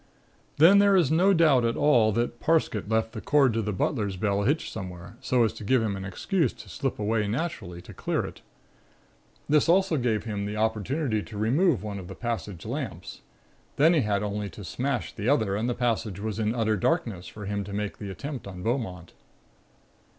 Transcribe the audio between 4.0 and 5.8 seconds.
bell hitched somewhere so as to